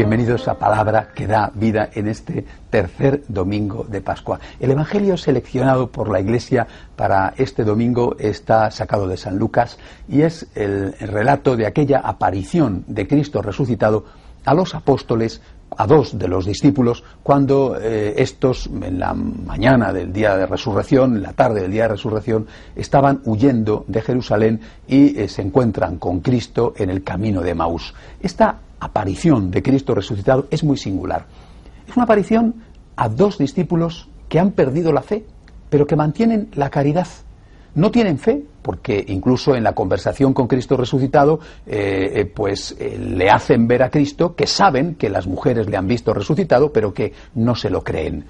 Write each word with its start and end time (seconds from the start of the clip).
bienvenidos 0.00 0.48
a 0.48 0.58
Palabra 0.58 1.10
que 1.14 1.26
da 1.26 1.52
vida 1.54 1.90
en 1.92 2.08
este 2.08 2.46
tercer 2.70 3.22
domingo 3.28 3.84
de 3.84 4.00
Pascua. 4.00 4.40
El 4.58 4.70
Evangelio 4.70 5.18
seleccionado 5.18 5.90
por 5.90 6.08
la 6.08 6.20
Iglesia 6.20 6.66
para 6.96 7.34
este 7.36 7.64
domingo 7.64 8.16
está 8.18 8.70
sacado 8.70 9.06
de 9.06 9.18
San 9.18 9.36
Lucas 9.36 9.76
y 10.08 10.22
es 10.22 10.46
el, 10.54 10.94
relato 10.94 11.54
de 11.54 11.66
aquella 11.66 11.98
aparición 11.98 12.82
de 12.86 13.06
Cristo 13.06 13.42
resucitado 13.42 14.06
a 14.46 14.54
los 14.54 14.74
apóstoles 14.74 15.42
a 15.76 15.86
dos 15.86 16.18
de 16.18 16.28
los 16.28 16.46
discípulos 16.46 17.04
cuando 17.22 17.76
eh, 17.80 18.14
estos 18.16 18.66
en 18.66 18.98
la 18.98 19.14
mañana 19.14 19.92
del 19.92 20.12
día 20.12 20.36
de 20.36 20.46
resurrección, 20.46 21.16
en 21.16 21.22
la 21.22 21.32
tarde 21.32 21.62
del 21.62 21.70
día 21.70 21.82
de 21.84 21.90
resurrección, 21.90 22.46
estaban 22.74 23.20
huyendo 23.24 23.84
de 23.88 24.02
Jerusalén 24.02 24.60
y 24.88 25.18
eh, 25.18 25.28
se 25.28 25.42
encuentran 25.42 25.98
con 25.98 26.20
Cristo 26.20 26.74
en 26.76 26.90
el 26.90 27.02
camino 27.02 27.42
de 27.42 27.54
Maús. 27.54 27.94
Esta 28.20 28.58
aparición 28.80 29.50
de 29.50 29.62
Cristo 29.62 29.94
resucitado 29.94 30.46
es 30.50 30.64
muy 30.64 30.76
singular. 30.76 31.26
Es 31.86 31.96
una 31.96 32.04
aparición 32.04 32.54
a 32.96 33.08
dos 33.08 33.38
discípulos 33.38 34.08
que 34.28 34.38
han 34.38 34.52
perdido 34.52 34.92
la 34.92 35.02
fe, 35.02 35.24
pero 35.68 35.86
que 35.86 35.96
mantienen 35.96 36.48
la 36.54 36.70
caridad. 36.70 37.06
No 37.74 37.90
tienen 37.90 38.18
fe, 38.18 38.42
porque 38.62 39.04
incluso 39.08 39.54
en 39.54 39.62
la 39.62 39.74
conversación 39.74 40.32
con 40.32 40.46
Cristo 40.48 40.76
resucitado, 40.76 41.40
eh, 41.66 42.10
eh, 42.14 42.24
pues 42.26 42.76
eh, 42.78 42.98
le 42.98 43.30
hacen 43.30 43.66
ver 43.66 43.82
a 43.82 43.90
Cristo 43.90 44.34
que 44.34 44.46
saben 44.46 44.96
que 44.96 45.08
las 45.08 45.26
mujeres 45.26 45.68
le 45.68 45.76
han 45.76 45.86
visto 45.86 46.12
resucitado, 46.12 46.72
pero 46.72 46.92
que 46.92 47.12
no 47.34 47.54
se 47.54 47.70
lo 47.70 47.82
creen. 47.82 48.24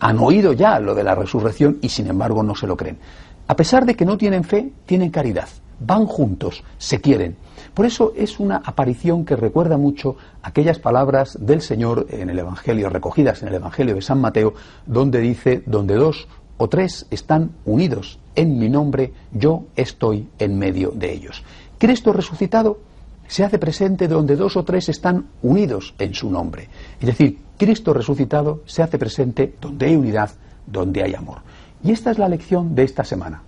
han 0.00 0.18
oído 0.18 0.52
ya 0.52 0.78
lo 0.80 0.94
de 0.94 1.04
la 1.04 1.14
resurrección 1.14 1.78
y 1.82 1.88
sin 1.88 2.08
embargo 2.08 2.42
no 2.42 2.54
se 2.54 2.66
lo 2.66 2.76
creen. 2.76 2.98
A 3.46 3.56
pesar 3.56 3.86
de 3.86 3.94
que 3.94 4.04
no 4.04 4.18
tienen 4.18 4.44
fe, 4.44 4.72
tienen 4.84 5.10
caridad. 5.10 5.48
Van 5.80 6.06
juntos, 6.06 6.64
se 6.76 7.00
quieren. 7.00 7.36
Por 7.72 7.86
eso 7.86 8.12
es 8.16 8.40
una 8.40 8.56
aparición 8.56 9.24
que 9.24 9.36
recuerda 9.36 9.76
mucho 9.76 10.16
aquellas 10.42 10.78
palabras 10.78 11.38
del 11.40 11.62
Señor 11.62 12.06
en 12.10 12.30
el 12.30 12.38
Evangelio, 12.40 12.90
recogidas 12.90 13.42
en 13.42 13.48
el 13.48 13.54
Evangelio 13.54 13.94
de 13.94 14.02
San 14.02 14.20
Mateo, 14.20 14.54
donde 14.86 15.20
dice, 15.20 15.62
donde 15.66 15.94
dos 15.94 16.26
o 16.58 16.68
tres 16.68 17.06
están 17.10 17.52
unidos 17.64 18.18
en 18.34 18.58
mi 18.58 18.68
nombre, 18.68 19.12
yo 19.32 19.64
estoy 19.74 20.28
en 20.38 20.58
medio 20.58 20.90
de 20.90 21.12
ellos. 21.12 21.42
Cristo 21.78 22.12
resucitado 22.12 22.78
se 23.26 23.44
hace 23.44 23.58
presente 23.58 24.08
donde 24.08 24.36
dos 24.36 24.56
o 24.56 24.64
tres 24.64 24.88
están 24.88 25.26
unidos 25.42 25.94
en 25.98 26.14
su 26.14 26.30
nombre. 26.30 26.68
Es 27.00 27.06
decir, 27.06 27.38
Cristo 27.56 27.92
resucitado 27.92 28.62
se 28.66 28.82
hace 28.82 28.98
presente 28.98 29.54
donde 29.60 29.86
hay 29.86 29.96
unidad, 29.96 30.30
donde 30.66 31.02
hay 31.02 31.14
amor. 31.14 31.38
Y 31.82 31.92
esta 31.92 32.10
es 32.10 32.18
la 32.18 32.28
lección 32.28 32.74
de 32.74 32.84
esta 32.84 33.04
semana. 33.04 33.42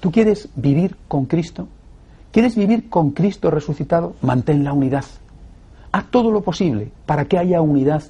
¿Tú 0.00 0.10
quieres 0.10 0.48
vivir 0.56 0.96
con 1.08 1.26
Cristo? 1.26 1.68
¿Quieres 2.32 2.56
vivir 2.56 2.88
con 2.88 3.10
Cristo 3.10 3.50
resucitado? 3.50 4.14
Mantén 4.22 4.64
la 4.64 4.72
unidad. 4.72 5.04
Haz 5.92 6.10
todo 6.10 6.30
lo 6.30 6.42
posible 6.42 6.90
para 7.06 7.26
que 7.26 7.38
haya 7.38 7.60
unidad 7.60 8.02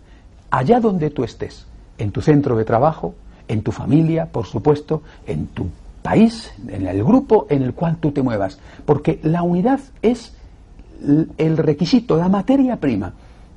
allá 0.51 0.81
donde 0.81 1.11
tú 1.11 1.25
estés, 1.25 1.67
en 1.99 2.11
tu 2.11 2.21
centro 2.21 2.57
de 2.57 2.65
trabajo, 2.65 3.15
en 3.49 3.63
tu 3.63 3.73
familia, 3.73 4.27
por 4.27 4.47
supuesto, 4.47 5.03
en 5.27 5.47
tu 5.49 5.67
país, 6.03 6.53
en 6.69 6.87
el 6.87 7.03
grupo 7.03 7.47
en 7.51 7.63
el 7.63 7.75
cual 7.75 7.97
tú 7.97 8.13
te 8.13 8.23
muevas, 8.23 8.59
porque 8.85 9.19
la 9.23 9.43
unidad 9.43 9.81
es 10.03 10.35
el 11.37 11.57
requisito, 11.57 12.17
la 12.17 12.29
materia 12.29 12.77
prima 12.77 13.13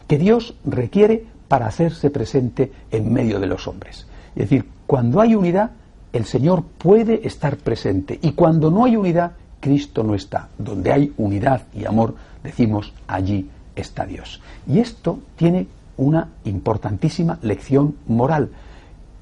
que 0.07 0.17
Dios 0.17 0.55
requiere 0.65 1.25
para 1.47 1.67
hacerse 1.67 2.09
presente 2.09 2.71
en 2.91 3.13
medio 3.13 3.39
de 3.39 3.47
los 3.47 3.67
hombres. 3.67 4.07
Es 4.35 4.49
decir, 4.49 4.65
cuando 4.87 5.21
hay 5.21 5.35
unidad, 5.35 5.71
el 6.11 6.25
Señor 6.25 6.63
puede 6.63 7.27
estar 7.27 7.57
presente 7.57 8.17
y 8.21 8.31
cuando 8.31 8.71
no 8.71 8.85
hay 8.85 8.95
unidad, 8.95 9.33
Cristo 9.59 10.03
no 10.03 10.15
está. 10.15 10.49
Donde 10.57 10.91
hay 10.91 11.13
unidad 11.17 11.63
y 11.73 11.85
amor, 11.85 12.15
decimos, 12.43 12.93
allí 13.07 13.49
está 13.75 14.05
Dios. 14.05 14.41
Y 14.67 14.79
esto 14.79 15.19
tiene 15.35 15.67
una 15.97 16.29
importantísima 16.45 17.37
lección 17.41 17.95
moral. 18.07 18.49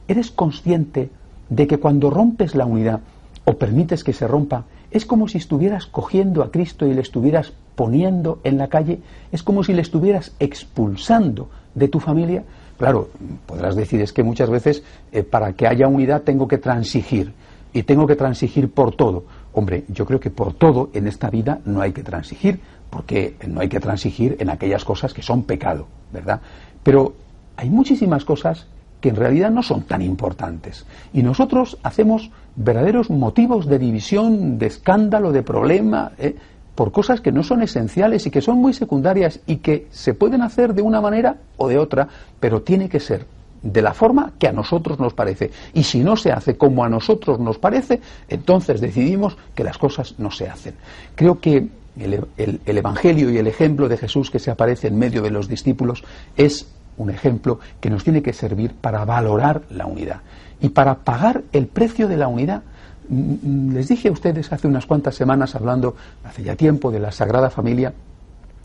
¿Eres 0.08 0.32
consciente 0.32 1.10
de 1.50 1.68
que 1.68 1.80
cuando 1.80 2.10
rompes 2.10 2.56
la 2.56 2.66
unidad 2.66 3.02
o 3.46 3.58
permites 3.58 4.04
que 4.04 4.14
se 4.14 4.28
rompa, 4.28 4.66
es 4.92 5.06
como 5.06 5.28
si 5.28 5.38
estuvieras 5.38 5.86
cogiendo 5.86 6.44
a 6.44 6.52
Cristo 6.52 6.88
y 6.88 6.94
le 6.94 7.02
estuvieras 7.02 7.54
poniendo 7.76 8.40
en 8.44 8.58
la 8.58 8.68
calle? 8.68 9.00
¿Es 9.32 9.44
como 9.44 9.64
si 9.64 9.74
le 9.74 9.82
estuvieras 9.82 10.34
expulsando 10.40 11.50
de 11.76 11.88
tu 11.88 12.00
familia? 12.00 12.44
Claro, 12.78 13.10
podrás 13.46 13.76
decir 13.76 14.02
es 14.02 14.14
que 14.14 14.24
muchas 14.24 14.50
veces 14.50 14.84
eh, 15.12 15.24
para 15.24 15.54
que 15.54 15.68
haya 15.68 15.88
unidad 15.88 16.22
tengo 16.22 16.48
que 16.48 16.58
transigir 16.58 17.34
y 17.74 17.84
tengo 17.84 18.08
que 18.08 18.16
transigir 18.16 18.72
por 18.72 18.96
todo. 18.96 19.26
Hombre, 19.54 19.84
yo 19.90 20.06
creo 20.06 20.20
que 20.20 20.30
por 20.30 20.54
todo 20.54 20.90
en 20.94 21.08
esta 21.08 21.30
vida 21.30 21.60
no 21.66 21.82
hay 21.82 21.92
que 21.92 22.04
transigir, 22.04 22.60
porque 22.90 23.36
no 23.48 23.60
hay 23.60 23.68
que 23.68 23.80
transigir 23.80 24.38
en 24.40 24.50
aquellas 24.50 24.86
cosas 24.86 25.14
que 25.14 25.22
son 25.22 25.44
pecado, 25.44 25.88
¿verdad? 26.14 26.42
Pero 26.84 27.14
hay 27.58 27.70
muchísimas 27.70 28.24
cosas 28.24 28.68
que 29.08 29.12
en 29.12 29.16
realidad 29.16 29.52
no 29.52 29.64
son 29.64 29.84
tan 29.84 30.02
importantes. 30.02 30.86
Y 31.14 31.24
nosotros 31.24 31.78
hacemos 31.82 32.30
verdaderos 32.58 33.10
motivos 33.10 33.66
de 33.66 33.80
división, 33.80 34.60
de 34.60 34.66
escándalo, 34.66 35.32
de 35.32 35.44
problema, 35.44 36.12
¿eh? 36.18 36.36
por 36.76 36.92
cosas 36.92 37.22
que 37.22 37.32
no 37.32 37.42
son 37.42 37.62
esenciales 37.62 38.28
y 38.28 38.32
que 38.32 38.42
son 38.42 38.58
muy 38.58 38.74
secundarias 38.74 39.40
y 39.48 39.58
que 39.58 39.88
se 39.92 40.14
pueden 40.14 40.42
hacer 40.42 40.74
de 40.74 40.82
una 40.82 41.00
manera 41.00 41.38
o 41.56 41.70
de 41.70 41.78
otra, 41.78 42.10
pero 42.42 42.64
tiene 42.64 42.90
que 42.90 43.00
ser 43.00 43.26
de 43.62 43.82
la 43.82 43.94
forma 43.94 44.34
que 44.38 44.50
a 44.50 44.52
nosotros 44.52 45.00
nos 45.00 45.14
parece. 45.14 45.52
Y 45.74 45.84
si 45.84 46.02
no 46.02 46.18
se 46.18 46.34
hace 46.34 46.58
como 46.58 46.84
a 46.84 46.90
nosotros 46.90 47.40
nos 47.40 47.58
parece, 47.60 48.02
entonces 48.28 48.82
decidimos 48.82 49.38
que 49.56 49.64
las 49.64 49.78
cosas 49.78 50.16
no 50.18 50.32
se 50.32 50.50
hacen. 50.50 50.76
Creo 51.16 51.40
que 51.40 51.66
el, 51.98 52.28
el 52.36 52.78
Evangelio 52.78 53.32
y 53.32 53.38
el 53.38 53.48
ejemplo 53.48 53.88
de 53.88 53.96
Jesús 53.96 54.30
que 54.30 54.40
se 54.40 54.52
aparece 54.52 54.90
en 54.90 55.00
medio 55.00 55.22
de 55.22 55.32
los 55.32 55.48
discípulos 55.48 56.04
es 56.36 56.68
un 56.98 57.10
ejemplo 57.10 57.60
que 57.80 57.90
nos 57.90 58.04
tiene 58.04 58.22
que 58.22 58.34
servir 58.34 58.74
para 58.74 59.06
valorar 59.06 59.64
la 59.70 59.86
unidad 59.86 60.22
y 60.60 60.70
para 60.70 60.96
pagar 60.96 61.44
el 61.52 61.68
precio 61.68 62.08
de 62.08 62.18
la 62.18 62.28
unidad. 62.28 62.64
Mm, 63.10 63.70
mm, 63.70 63.74
les 63.74 63.88
dije 63.88 64.10
a 64.10 64.12
ustedes 64.12 64.52
hace 64.52 64.68
unas 64.68 64.86
cuantas 64.86 65.16
semanas, 65.16 65.56
hablando 65.56 65.96
hace 66.24 66.44
ya 66.44 66.56
tiempo 66.56 66.92
de 66.92 67.00
la 67.00 67.12
Sagrada 67.12 67.50
Familia, 67.50 67.94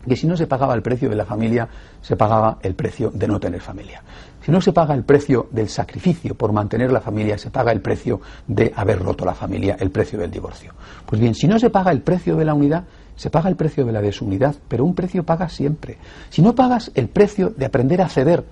que 0.07 0.15
si 0.15 0.27
no 0.27 0.35
se 0.35 0.47
pagaba 0.47 0.73
el 0.73 0.81
precio 0.81 1.09
de 1.09 1.15
la 1.15 1.25
familia, 1.25 1.67
se 2.01 2.15
pagaba 2.15 2.57
el 2.61 2.75
precio 2.75 3.09
de 3.11 3.27
no 3.27 3.39
tener 3.39 3.61
familia. 3.61 4.01
Si 4.43 4.51
no 4.51 4.59
se 4.59 4.73
paga 4.73 4.93
el 4.93 5.03
precio 5.03 5.47
del 5.51 5.69
sacrificio 5.69 6.35
por 6.35 6.51
mantener 6.51 6.91
la 6.91 6.99
familia, 6.99 7.37
se 7.37 7.49
paga 7.49 7.71
el 7.71 7.79
precio 7.79 8.19
de 8.45 8.73
haber 8.75 8.99
roto 8.99 9.23
la 9.23 9.33
familia, 9.33 9.77
el 9.79 9.89
precio 9.91 10.19
del 10.19 10.29
divorcio. 10.29 10.73
Pues 11.05 11.21
bien, 11.21 11.33
si 11.33 11.47
no 11.47 11.57
se 11.57 11.69
paga 11.69 11.91
el 11.91 12.01
precio 12.01 12.35
de 12.35 12.43
la 12.43 12.53
unidad, 12.53 12.83
se 13.15 13.29
paga 13.29 13.49
el 13.49 13.55
precio 13.55 13.85
de 13.85 13.91
la 13.91 14.01
desunidad, 14.01 14.55
pero 14.67 14.85
un 14.85 14.95
precio 14.95 15.23
paga 15.23 15.49
siempre. 15.49 15.97
Si 16.29 16.41
no 16.41 16.55
pagas 16.55 16.91
el 16.95 17.07
precio 17.07 17.51
de 17.55 17.65
aprender 17.65 18.01
a 18.01 18.09
ceder, 18.09 18.43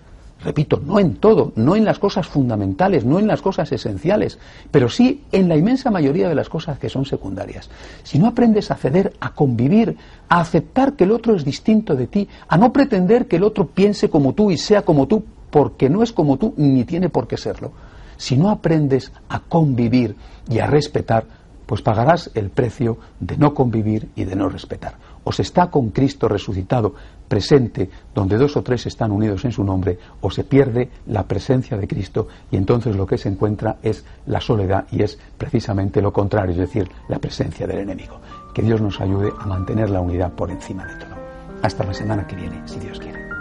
repito, 0.44 0.82
no 0.84 1.00
en 1.00 1.16
todo, 1.16 1.52
no 1.56 1.76
en 1.76 1.86
las 1.86 2.00
cosas 2.00 2.28
fundamentales, 2.28 3.06
no 3.06 3.20
en 3.20 3.28
las 3.28 3.42
cosas 3.42 3.72
esenciales, 3.72 4.40
pero 4.72 4.90
sí 4.90 5.24
en 5.32 5.48
la 5.48 5.58
inmensa 5.58 5.92
mayoría 5.92 6.30
de 6.30 6.36
las 6.36 6.50
cosas 6.50 6.80
que 6.80 6.90
son 6.90 7.06
secundarias. 7.06 7.70
Si 8.04 8.20
no 8.20 8.28
aprendes 8.28 8.72
a 8.72 8.76
ceder, 8.76 9.14
a 9.20 9.34
convivir, 9.34 9.98
a 10.30 10.40
aceptar 10.40 10.94
que 10.94 11.04
el 11.04 11.12
otro 11.12 11.36
es 11.36 11.46
distinto 11.46 11.96
de 11.96 12.08
ti, 12.08 12.28
a 12.48 12.58
no 12.58 12.74
pretender 12.74 13.28
que 13.28 13.36
el 13.36 13.44
otro 13.44 13.68
piense 13.68 14.10
como 14.10 14.34
tú 14.34 14.52
y 14.52 14.58
sea 14.58 14.84
como 14.84 15.08
tú, 15.08 15.24
porque 15.50 15.90
no 15.90 16.02
es 16.02 16.12
como 16.12 16.38
tú 16.38 16.54
ni 16.58 16.84
tiene 16.86 17.10
por 17.10 17.28
qué 17.28 17.38
serlo, 17.38 17.72
si 18.18 18.38
no 18.38 18.50
aprendes 18.50 19.12
a 19.30 19.42
convivir 19.42 20.16
y 20.50 20.60
a 20.60 20.68
respetar, 20.68 21.26
pues 21.72 21.82
pagarás 21.82 22.30
el 22.34 22.50
precio 22.50 22.98
de 23.22 23.38
no 23.38 23.54
convivir 23.54 24.10
y 24.14 24.26
de 24.26 24.36
no 24.36 24.50
respetar. 24.50 24.96
O 25.24 25.32
se 25.32 25.44
está 25.44 25.72
con 25.72 25.92
Cristo 25.92 26.28
resucitado 26.28 26.94
presente, 27.30 27.90
donde 28.14 28.38
dos 28.38 28.58
o 28.58 28.62
tres 28.62 28.88
están 28.88 29.10
unidos 29.10 29.46
en 29.46 29.54
su 29.54 29.64
nombre, 29.64 29.98
o 30.20 30.30
se 30.30 30.44
pierde 30.44 30.90
la 31.08 31.24
presencia 31.24 31.78
de 31.78 31.88
Cristo 31.88 32.28
y 32.52 32.58
entonces 32.58 32.94
lo 32.98 33.08
que 33.08 33.18
se 33.18 33.30
encuentra 33.30 33.78
es 33.84 34.04
la 34.26 34.42
soledad 34.42 34.86
y 34.92 35.02
es 35.02 35.18
precisamente 35.38 36.02
lo 36.02 36.12
contrario, 36.12 36.52
es 36.52 36.58
decir, 36.58 36.92
la 37.08 37.20
presencia 37.20 37.66
del 37.66 37.80
enemigo. 37.80 38.20
Que 38.54 38.64
Dios 38.64 38.82
nos 38.82 39.00
ayude 39.00 39.32
a 39.40 39.46
mantener 39.46 39.92
la 39.92 40.02
unidad 40.02 40.34
por 40.34 40.52
encima 40.52 40.86
de 40.86 40.96
todo. 40.96 41.16
Hasta 41.62 41.86
la 41.86 41.94
semana 41.94 42.28
que 42.28 42.36
viene, 42.36 42.68
si 42.68 42.80
Dios 42.80 43.00
quiere. 43.00 43.41